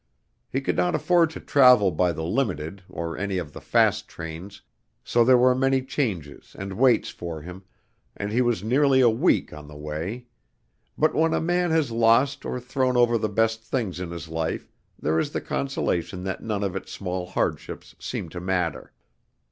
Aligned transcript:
He 0.51 0.61
could 0.61 0.75
not 0.75 0.95
afford 0.95 1.29
to 1.29 1.39
travel 1.39 1.91
by 1.91 2.11
the 2.11 2.23
Limited 2.23 2.81
or 2.89 3.15
any 3.15 3.37
of 3.37 3.53
the 3.53 3.61
fast 3.61 4.07
trains, 4.07 4.63
so 5.03 5.23
there 5.23 5.37
were 5.37 5.53
many 5.53 5.83
changes 5.83 6.55
and 6.57 6.73
waits 6.73 7.11
for 7.11 7.43
him, 7.43 7.65
and 8.17 8.31
he 8.31 8.41
was 8.41 8.63
nearly 8.63 9.01
a 9.01 9.11
week 9.11 9.53
on 9.53 9.67
the 9.67 9.75
way; 9.77 10.25
but 10.97 11.13
when 11.13 11.35
a 11.35 11.39
man 11.39 11.69
has 11.69 11.91
lost 11.91 12.45
or 12.47 12.59
thrown 12.59 12.97
over 12.97 13.15
the 13.19 13.29
best 13.29 13.61
things 13.63 13.99
in 13.99 14.09
his 14.09 14.27
life 14.27 14.67
there 14.99 15.19
is 15.19 15.29
the 15.33 15.39
consolation 15.41 16.23
that 16.23 16.41
none 16.41 16.63
of 16.63 16.75
its 16.75 16.91
small 16.91 17.27
hardships 17.27 17.93
seem 17.99 18.27
to 18.29 18.39
matter. 18.39 18.91